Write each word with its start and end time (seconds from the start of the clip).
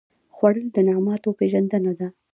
خوړل 0.35 0.67
د 0.75 0.77
نعماتو 0.87 1.29
پېژندنه 1.39 1.91
ده 1.99 2.07